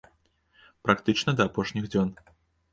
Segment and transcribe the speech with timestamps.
[0.87, 2.09] Практычна да апошніх дзён.